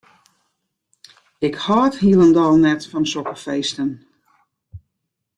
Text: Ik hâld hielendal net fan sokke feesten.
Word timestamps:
Ik 1.47 1.55
hâld 1.65 1.93
hielendal 2.01 2.55
net 2.65 2.81
fan 2.91 3.05
sokke 3.11 3.35
feesten. 3.45 3.91